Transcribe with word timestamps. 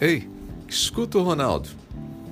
Ei, 0.00 0.28
escuta 0.68 1.18
o 1.18 1.24
Ronaldo. 1.24 1.70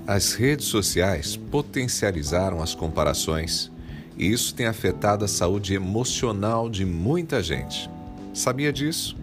As 0.07 0.35
redes 0.35 0.67
sociais 0.67 1.35
potencializaram 1.35 2.63
as 2.63 2.77
comparações 2.77 3.73
e 4.17 4.31
isso 4.31 4.55
tem 4.55 4.67
afetado 4.67 5.25
a 5.25 5.29
saúde 5.29 5.75
emocional 5.75 6.71
de 6.71 6.85
muita 6.85 7.43
gente. 7.43 7.91
Sabia 8.33 8.73
disso? 8.73 9.17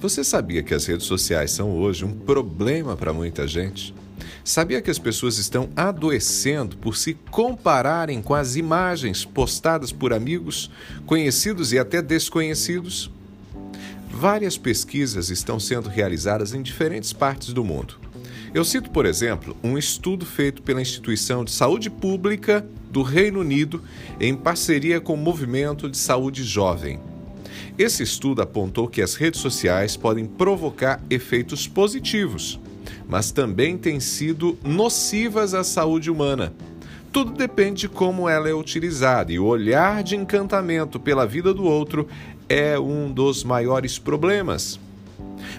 Você 0.00 0.24
sabia 0.24 0.62
que 0.62 0.72
as 0.72 0.86
redes 0.86 1.06
sociais 1.06 1.50
são 1.50 1.76
hoje 1.76 2.06
um 2.06 2.12
problema 2.12 2.96
para 2.96 3.12
muita 3.12 3.46
gente? 3.46 3.94
Sabia 4.42 4.80
que 4.80 4.90
as 4.90 4.98
pessoas 4.98 5.36
estão 5.36 5.68
adoecendo 5.76 6.78
por 6.78 6.96
se 6.96 7.12
compararem 7.30 8.22
com 8.22 8.34
as 8.34 8.56
imagens 8.56 9.26
postadas 9.26 9.92
por 9.92 10.14
amigos, 10.14 10.70
conhecidos 11.04 11.70
e 11.74 11.78
até 11.78 12.00
desconhecidos? 12.00 13.10
Várias 14.16 14.56
pesquisas 14.56 15.28
estão 15.28 15.58
sendo 15.58 15.88
realizadas 15.88 16.54
em 16.54 16.62
diferentes 16.62 17.12
partes 17.12 17.52
do 17.52 17.64
mundo. 17.64 17.98
Eu 18.54 18.64
cito, 18.64 18.88
por 18.88 19.06
exemplo, 19.06 19.56
um 19.62 19.76
estudo 19.76 20.24
feito 20.24 20.62
pela 20.62 20.80
Instituição 20.80 21.44
de 21.44 21.50
Saúde 21.50 21.90
Pública 21.90 22.64
do 22.90 23.02
Reino 23.02 23.40
Unido 23.40 23.82
em 24.20 24.32
parceria 24.36 25.00
com 25.00 25.14
o 25.14 25.16
Movimento 25.16 25.90
de 25.90 25.98
Saúde 25.98 26.44
Jovem. 26.44 27.00
Esse 27.76 28.04
estudo 28.04 28.40
apontou 28.40 28.86
que 28.86 29.02
as 29.02 29.16
redes 29.16 29.40
sociais 29.40 29.96
podem 29.96 30.26
provocar 30.26 31.02
efeitos 31.10 31.66
positivos, 31.66 32.60
mas 33.08 33.32
também 33.32 33.76
têm 33.76 33.98
sido 33.98 34.56
nocivas 34.62 35.54
à 35.54 35.64
saúde 35.64 36.08
humana. 36.08 36.52
Tudo 37.14 37.32
depende 37.32 37.82
de 37.82 37.88
como 37.88 38.28
ela 38.28 38.48
é 38.48 38.52
utilizada, 38.52 39.32
e 39.32 39.38
o 39.38 39.44
olhar 39.44 40.02
de 40.02 40.16
encantamento 40.16 40.98
pela 40.98 41.24
vida 41.24 41.54
do 41.54 41.62
outro 41.62 42.08
é 42.48 42.78
um 42.78 43.10
dos 43.10 43.44
maiores 43.44 43.98
problemas. 43.98 44.78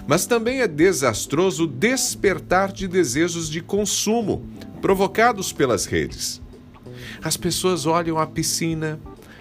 Mas 0.06 0.26
também 0.26 0.60
é 0.60 0.68
desastroso 0.68 1.66
despertar 1.66 2.72
de 2.72 2.86
desejos 2.86 3.50
de 3.50 3.60
consumo 3.60 4.44
provocados 4.80 5.52
pelas 5.52 5.84
redes. 5.84 6.40
As 7.22 7.36
pessoas 7.36 7.86
olham 7.86 8.18
a 8.18 8.26
piscina, 8.26 9.00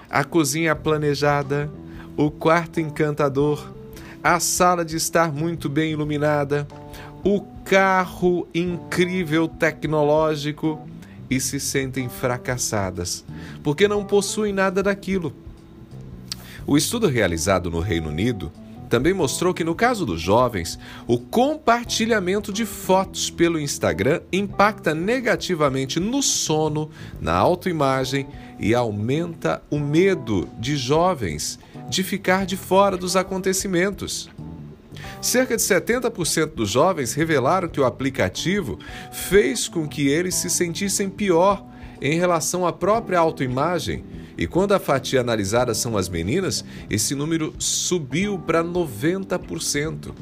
a 0.10 0.24
cozinha 0.24 0.76
planejada, 0.76 1.70
o 2.18 2.32
quarto 2.32 2.80
encantador, 2.80 3.72
a 4.24 4.40
sala 4.40 4.84
de 4.84 4.96
estar 4.96 5.32
muito 5.32 5.70
bem 5.70 5.92
iluminada, 5.92 6.68
o 7.24 7.42
carro 7.64 8.48
incrível 8.54 9.48
tecnológico 9.48 10.88
e 11.30 11.40
se 11.40 11.60
sentem 11.60 12.08
fracassadas, 12.08 13.26
porque 13.64 13.88
não 13.88 14.06
possuem 14.06 14.54
nada 14.54 14.82
daquilo. 14.82 15.45
O 16.68 16.76
estudo 16.76 17.08
realizado 17.08 17.70
no 17.70 17.80
Reino 17.80 18.10
Unido 18.10 18.52
também 18.90 19.14
mostrou 19.14 19.54
que, 19.54 19.64
no 19.64 19.76
caso 19.76 20.06
dos 20.06 20.22
jovens, 20.22 20.80
o 21.08 21.18
compartilhamento 21.18 22.52
de 22.52 22.66
fotos 22.66 23.30
pelo 23.30 23.60
Instagram 23.60 24.22
impacta 24.32 24.94
negativamente 24.96 26.00
no 26.00 26.24
sono, 26.24 26.90
na 27.20 27.34
autoimagem 27.34 28.28
e 28.60 28.74
aumenta 28.74 29.62
o 29.70 29.80
medo 29.80 30.48
de 30.60 30.76
jovens 30.76 31.60
de 31.90 32.04
ficar 32.04 32.46
de 32.46 32.58
fora 32.58 32.98
dos 32.98 33.16
acontecimentos. 33.16 34.30
Cerca 35.22 35.56
de 35.56 35.62
70% 35.62 36.54
dos 36.54 36.70
jovens 36.70 37.14
revelaram 37.14 37.68
que 37.68 37.80
o 37.80 37.86
aplicativo 37.86 38.80
fez 39.12 39.68
com 39.68 39.88
que 39.88 40.08
eles 40.08 40.36
se 40.36 40.50
sentissem 40.50 41.10
pior 41.10 41.64
em 42.02 42.18
relação 42.18 42.66
à 42.66 42.74
própria 42.74 43.20
autoimagem 43.20 44.04
e 44.38 44.46
quando 44.48 44.74
a 44.74 44.80
fatia 44.80 45.22
analisada 45.22 45.74
são 45.74 45.98
as 45.98 46.10
meninas, 46.10 46.64
esse 46.90 47.16
número 47.16 47.54
subiu 47.58 48.38
para 48.38 48.64
90%. 48.64 50.14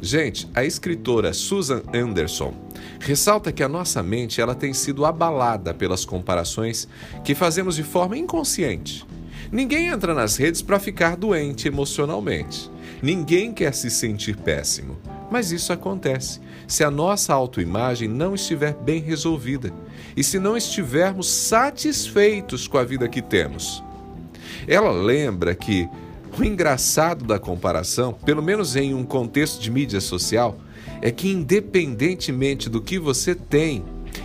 Gente, 0.00 0.48
a 0.52 0.64
escritora 0.64 1.32
Susan 1.32 1.82
Anderson 1.94 2.54
ressalta 2.98 3.52
que 3.52 3.62
a 3.62 3.68
nossa 3.68 4.02
mente 4.02 4.40
ela 4.40 4.54
tem 4.54 4.72
sido 4.74 5.04
abalada 5.04 5.72
pelas 5.72 6.04
comparações 6.04 6.88
que 7.24 7.34
fazemos 7.34 7.76
de 7.76 7.82
forma 7.82 8.16
inconsciente. 8.16 9.06
Ninguém 9.50 9.88
entra 9.88 10.14
nas 10.14 10.36
redes 10.36 10.62
para 10.62 10.80
ficar 10.80 11.16
doente 11.16 11.68
emocionalmente. 11.68 12.70
Ninguém 13.02 13.52
quer 13.52 13.74
se 13.74 13.90
sentir 13.90 14.36
péssimo. 14.36 14.98
Mas 15.32 15.50
isso 15.50 15.72
acontece 15.72 16.40
se 16.68 16.84
a 16.84 16.90
nossa 16.90 17.32
autoimagem 17.32 18.06
não 18.06 18.34
estiver 18.34 18.74
bem 18.74 19.00
resolvida 19.00 19.72
e 20.14 20.22
se 20.22 20.38
não 20.38 20.58
estivermos 20.58 21.26
satisfeitos 21.26 22.68
com 22.68 22.76
a 22.76 22.84
vida 22.84 23.08
que 23.08 23.22
temos. 23.22 23.82
Ela 24.68 24.90
lembra 24.90 25.54
que 25.54 25.88
o 26.38 26.44
engraçado 26.44 27.24
da 27.24 27.38
comparação, 27.38 28.12
pelo 28.12 28.42
menos 28.42 28.76
em 28.76 28.92
um 28.92 29.04
contexto 29.04 29.58
de 29.58 29.70
mídia 29.70 30.02
social, 30.02 30.58
é 31.00 31.10
que 31.10 31.30
independentemente 31.30 32.68
do 32.68 32.82
que 32.82 32.98
você 32.98 33.34
tem 33.34 33.82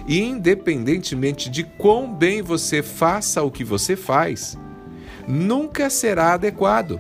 e 0.10 0.20
independentemente 0.20 1.50
de 1.50 1.64
quão 1.64 2.14
bem 2.14 2.42
você 2.42 2.84
faça 2.84 3.42
o 3.42 3.50
que 3.50 3.64
você 3.64 3.96
faz, 3.96 4.58
nunca 5.26 5.90
será 5.90 6.34
adequado. 6.34 7.00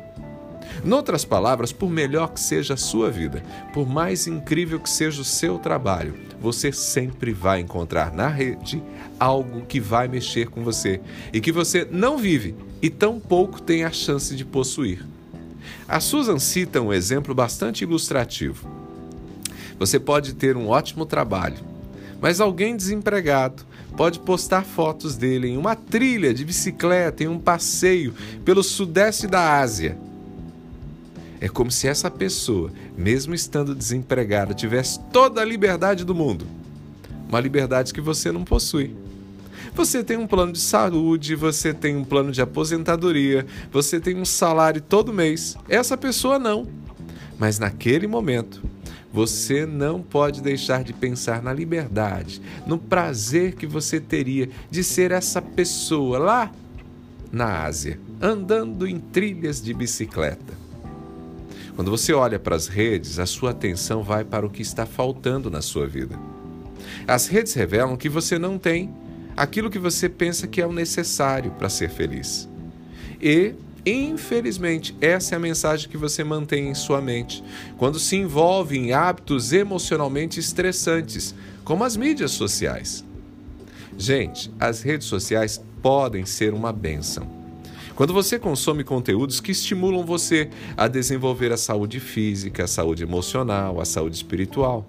Noutras 0.83 1.25
palavras, 1.25 1.71
por 1.71 1.89
melhor 1.89 2.33
que 2.33 2.39
seja 2.39 2.75
a 2.75 2.77
sua 2.77 3.09
vida, 3.09 3.43
por 3.73 3.87
mais 3.87 4.27
incrível 4.27 4.79
que 4.79 4.89
seja 4.89 5.21
o 5.21 5.25
seu 5.25 5.57
trabalho, 5.57 6.15
você 6.39 6.71
sempre 6.71 7.33
vai 7.33 7.59
encontrar 7.59 8.13
na 8.13 8.27
rede 8.27 8.81
algo 9.19 9.65
que 9.65 9.79
vai 9.79 10.07
mexer 10.07 10.49
com 10.49 10.63
você 10.63 11.01
e 11.33 11.41
que 11.41 11.51
você 11.51 11.87
não 11.89 12.17
vive 12.17 12.55
e 12.81 12.89
tão 12.89 13.19
pouco 13.19 13.61
tem 13.61 13.83
a 13.83 13.91
chance 13.91 14.35
de 14.35 14.45
possuir. 14.45 15.05
A 15.87 15.99
Susan 15.99 16.39
cita 16.39 16.81
um 16.81 16.93
exemplo 16.93 17.33
bastante 17.33 17.83
ilustrativo. 17.83 18.69
Você 19.79 19.99
pode 19.99 20.33
ter 20.33 20.55
um 20.55 20.67
ótimo 20.69 21.05
trabalho, 21.05 21.57
mas 22.21 22.39
alguém 22.39 22.75
desempregado 22.75 23.65
pode 23.95 24.19
postar 24.19 24.63
fotos 24.63 25.15
dele 25.15 25.49
em 25.49 25.57
uma 25.57 25.75
trilha 25.75 26.33
de 26.33 26.45
bicicleta, 26.45 27.23
em 27.23 27.27
um 27.27 27.39
passeio 27.39 28.13
pelo 28.45 28.63
sudeste 28.63 29.27
da 29.27 29.59
Ásia 29.59 29.97
é 31.39 31.47
como 31.47 31.71
se 31.71 31.87
essa 31.87 32.09
pessoa, 32.09 32.71
mesmo 32.97 33.33
estando 33.35 33.75
desempregada, 33.75 34.53
tivesse 34.53 34.99
toda 35.11 35.41
a 35.41 35.45
liberdade 35.45 36.03
do 36.03 36.15
mundo. 36.15 36.45
Uma 37.29 37.39
liberdade 37.39 37.93
que 37.93 38.01
você 38.01 38.31
não 38.31 38.43
possui. 38.43 38.95
Você 39.75 40.03
tem 40.03 40.17
um 40.17 40.25
plano 40.25 40.53
de 40.53 40.59
saúde, 40.59 41.35
você 41.35 41.73
tem 41.73 41.95
um 41.95 42.03
plano 42.03 42.31
de 42.31 42.41
aposentadoria, 42.41 43.45
você 43.71 43.99
tem 43.99 44.17
um 44.17 44.25
salário 44.25 44.81
todo 44.81 45.13
mês. 45.13 45.55
Essa 45.69 45.95
pessoa 45.95 46.39
não. 46.39 46.67
Mas 47.37 47.59
naquele 47.59 48.07
momento, 48.07 48.63
você 49.13 49.65
não 49.65 50.01
pode 50.01 50.41
deixar 50.41 50.83
de 50.83 50.93
pensar 50.93 51.43
na 51.43 51.53
liberdade, 51.53 52.41
no 52.65 52.77
prazer 52.77 53.55
que 53.55 53.67
você 53.67 53.99
teria 53.99 54.49
de 54.69 54.83
ser 54.83 55.11
essa 55.11 55.41
pessoa 55.41 56.17
lá 56.17 56.51
na 57.31 57.63
Ásia, 57.63 57.99
andando 58.21 58.87
em 58.87 58.99
trilhas 58.99 59.61
de 59.61 59.73
bicicleta. 59.73 60.66
Quando 61.77 61.91
você 61.91 62.11
olha 62.11 62.39
para 62.39 62.55
as 62.55 62.65
redes, 62.65 63.19
a 63.19 63.27
sua 63.27 63.51
atenção 63.51 64.01
vai 64.01 64.25
para 64.25 64.43
o 64.43 64.49
que 64.49 64.63
está 64.63 64.83
faltando 64.83 65.47
na 65.51 65.61
sua 65.61 65.85
vida. 65.85 66.19
As 67.07 67.27
redes 67.27 67.53
revelam 67.53 67.95
que 67.95 68.09
você 68.09 68.39
não 68.39 68.57
tem 68.57 68.91
aquilo 69.35 69.69
que 69.69 69.77
você 69.77 70.09
pensa 70.09 70.47
que 70.47 70.59
é 70.59 70.65
o 70.65 70.73
necessário 70.73 71.51
para 71.51 71.69
ser 71.69 71.91
feliz. 71.91 72.49
E, 73.21 73.53
infelizmente, 73.85 74.97
essa 74.99 75.35
é 75.35 75.37
a 75.37 75.39
mensagem 75.39 75.87
que 75.87 75.97
você 75.97 76.23
mantém 76.23 76.67
em 76.67 76.73
sua 76.73 76.99
mente 76.99 77.43
quando 77.77 77.99
se 77.99 78.15
envolve 78.15 78.75
em 78.75 78.91
hábitos 78.91 79.53
emocionalmente 79.53 80.39
estressantes, 80.39 81.35
como 81.63 81.83
as 81.83 81.95
mídias 81.95 82.31
sociais. 82.31 83.05
Gente, 83.95 84.51
as 84.59 84.81
redes 84.81 85.05
sociais 85.05 85.61
podem 85.79 86.25
ser 86.25 86.55
uma 86.55 86.73
benção 86.73 87.36
quando 87.97 88.13
você 88.13 88.37
consome 88.37 88.83
conteúdos 88.83 89.39
que 89.41 89.51
estimulam 89.51 90.05
você 90.05 90.51
a 90.77 90.87
desenvolver 90.87 91.51
a 91.51 91.57
saúde 91.57 91.99
física, 91.99 92.65
a 92.65 92.67
saúde 92.67 93.01
emocional, 93.01 93.81
a 93.81 93.85
saúde 93.85 94.15
espiritual. 94.15 94.85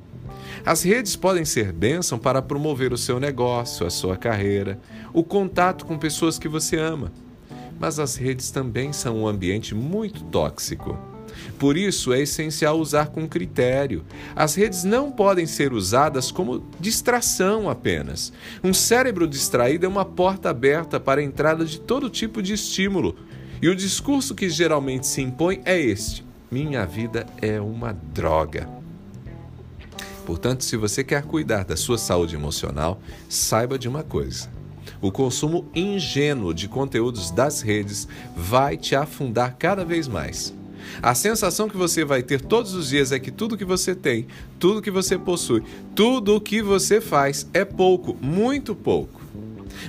As 0.62 0.82
redes 0.82 1.16
podem 1.16 1.42
ser 1.42 1.72
bênção 1.72 2.18
para 2.18 2.42
promover 2.42 2.92
o 2.92 2.98
seu 2.98 3.18
negócio, 3.18 3.86
a 3.86 3.90
sua 3.90 4.14
carreira, 4.14 4.78
o 5.10 5.24
contato 5.24 5.86
com 5.86 5.96
pessoas 5.96 6.38
que 6.38 6.48
você 6.48 6.76
ama. 6.76 7.10
Mas 7.80 7.98
as 7.98 8.14
redes 8.14 8.50
também 8.50 8.92
são 8.92 9.22
um 9.22 9.26
ambiente 9.26 9.74
muito 9.74 10.22
tóxico. 10.24 11.17
Por 11.58 11.76
isso 11.76 12.12
é 12.12 12.20
essencial 12.20 12.78
usar 12.78 13.08
com 13.08 13.28
critério. 13.28 14.04
As 14.34 14.54
redes 14.54 14.84
não 14.84 15.10
podem 15.10 15.46
ser 15.46 15.72
usadas 15.72 16.30
como 16.30 16.64
distração 16.78 17.68
apenas. 17.68 18.32
Um 18.62 18.72
cérebro 18.72 19.26
distraído 19.26 19.86
é 19.86 19.88
uma 19.88 20.04
porta 20.04 20.50
aberta 20.50 21.00
para 21.00 21.20
a 21.20 21.24
entrada 21.24 21.64
de 21.64 21.80
todo 21.80 22.10
tipo 22.10 22.42
de 22.42 22.52
estímulo. 22.52 23.16
E 23.60 23.68
o 23.68 23.74
discurso 23.74 24.34
que 24.34 24.48
geralmente 24.48 25.06
se 25.06 25.20
impõe 25.20 25.60
é 25.64 25.78
este: 25.80 26.24
minha 26.50 26.86
vida 26.86 27.26
é 27.42 27.60
uma 27.60 27.92
droga. 27.92 28.68
Portanto, 30.24 30.62
se 30.62 30.76
você 30.76 31.02
quer 31.02 31.22
cuidar 31.22 31.64
da 31.64 31.74
sua 31.74 31.96
saúde 31.96 32.36
emocional, 32.36 33.00
saiba 33.28 33.78
de 33.78 33.88
uma 33.88 34.02
coisa. 34.02 34.50
O 35.00 35.10
consumo 35.10 35.66
ingênuo 35.74 36.52
de 36.52 36.68
conteúdos 36.68 37.30
das 37.30 37.60
redes 37.60 38.08
vai 38.36 38.76
te 38.76 38.94
afundar 38.94 39.56
cada 39.56 39.84
vez 39.84 40.06
mais. 40.06 40.54
A 41.02 41.14
sensação 41.14 41.68
que 41.68 41.76
você 41.76 42.04
vai 42.04 42.22
ter 42.22 42.40
todos 42.40 42.74
os 42.74 42.88
dias 42.88 43.12
é 43.12 43.18
que 43.18 43.30
tudo 43.30 43.56
que 43.56 43.64
você 43.64 43.94
tem, 43.94 44.26
tudo 44.58 44.82
que 44.82 44.90
você 44.90 45.18
possui, 45.18 45.62
tudo 45.94 46.36
o 46.36 46.40
que 46.40 46.62
você 46.62 47.00
faz 47.00 47.46
é 47.52 47.64
pouco, 47.64 48.16
muito 48.20 48.74
pouco. 48.74 49.20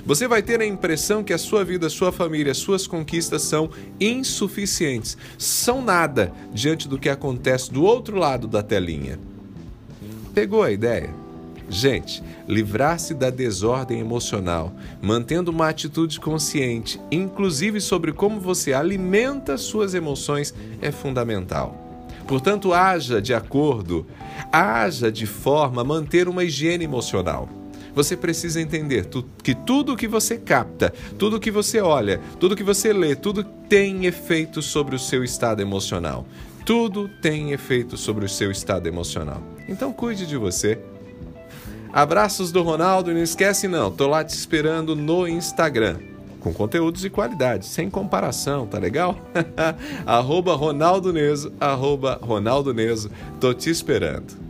Você 0.04 0.28
vai 0.28 0.42
ter 0.42 0.60
a 0.60 0.66
impressão 0.66 1.22
que 1.22 1.32
a 1.32 1.38
sua 1.38 1.64
vida, 1.64 1.88
a 1.88 1.90
sua 1.90 2.12
família, 2.12 2.52
as 2.52 2.58
suas 2.58 2.86
conquistas 2.86 3.42
são 3.42 3.70
insuficientes, 3.98 5.16
são 5.36 5.82
nada 5.82 6.32
diante 6.52 6.88
do 6.88 6.98
que 6.98 7.08
acontece 7.08 7.72
do 7.72 7.82
outro 7.82 8.16
lado 8.16 8.46
da 8.46 8.62
telinha. 8.62 9.18
Pegou 10.32 10.62
a 10.62 10.70
ideia? 10.70 11.19
Gente, 11.72 12.20
livrar-se 12.48 13.14
da 13.14 13.30
desordem 13.30 14.00
emocional, 14.00 14.72
mantendo 15.00 15.52
uma 15.52 15.68
atitude 15.68 16.18
consciente, 16.18 17.00
inclusive 17.12 17.80
sobre 17.80 18.12
como 18.12 18.40
você 18.40 18.72
alimenta 18.72 19.56
suas 19.56 19.94
emoções, 19.94 20.52
é 20.82 20.90
fundamental. 20.90 21.86
Portanto, 22.26 22.72
haja 22.74 23.22
de 23.22 23.32
acordo, 23.32 24.04
haja 24.52 25.12
de 25.12 25.26
forma 25.26 25.82
a 25.82 25.84
manter 25.84 26.28
uma 26.28 26.42
higiene 26.42 26.84
emocional. 26.84 27.48
Você 27.94 28.16
precisa 28.16 28.60
entender 28.60 29.08
que 29.42 29.54
tudo 29.54 29.96
que 29.96 30.08
você 30.08 30.36
capta, 30.38 30.92
tudo 31.16 31.38
que 31.38 31.52
você 31.52 31.80
olha, 31.80 32.20
tudo 32.40 32.56
que 32.56 32.64
você 32.64 32.92
lê, 32.92 33.14
tudo 33.14 33.44
tem 33.44 34.06
efeito 34.06 34.60
sobre 34.60 34.96
o 34.96 34.98
seu 34.98 35.22
estado 35.22 35.60
emocional. 35.60 36.26
Tudo 36.64 37.08
tem 37.20 37.52
efeito 37.52 37.96
sobre 37.96 38.24
o 38.24 38.28
seu 38.28 38.50
estado 38.50 38.86
emocional. 38.88 39.40
Então 39.68 39.92
cuide 39.92 40.26
de 40.26 40.36
você, 40.36 40.78
Abraços 41.92 42.52
do 42.52 42.62
Ronaldo 42.62 43.10
e 43.10 43.14
não 43.14 43.22
esquece 43.22 43.66
não, 43.66 43.90
tô 43.90 44.06
lá 44.06 44.22
te 44.22 44.34
esperando 44.34 44.94
no 44.94 45.26
Instagram. 45.26 45.98
Com 46.38 46.54
conteúdos 46.54 47.02
de 47.02 47.10
qualidade, 47.10 47.66
sem 47.66 47.90
comparação, 47.90 48.66
tá 48.66 48.78
legal? 48.78 49.16
arroba 50.06 50.54
Ronaldo 50.54 51.12
Neso, 51.12 51.52
arroba 51.60 52.18
Ronaldo 52.22 52.72
Neso, 52.72 53.10
tô 53.38 53.52
te 53.52 53.68
esperando. 53.68 54.49